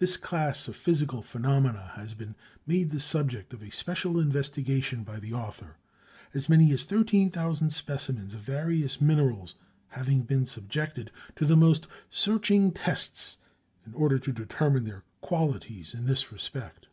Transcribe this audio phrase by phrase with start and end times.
[0.00, 2.34] This class of physical phenomena has been
[2.66, 5.76] made the subject of special investigation by the author,
[6.34, 9.54] as many as 13,000 specimens of various minerals
[9.90, 13.36] having been subjected to the most searching tests
[13.86, 16.88] in order to determine their qualities in this respect.